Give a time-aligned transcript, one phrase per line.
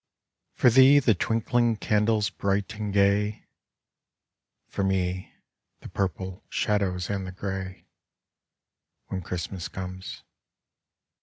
[0.55, 3.45] For thee, the twinkling candles bright and gay,
[4.67, 5.31] For me,
[5.81, 7.85] the purple shadows and the grey,
[9.09, 10.23] When Christmas comes.